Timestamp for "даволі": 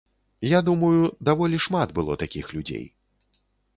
1.29-1.61